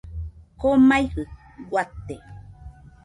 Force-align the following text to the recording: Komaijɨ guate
Komaijɨ 0.59 1.21
guate 1.71 2.15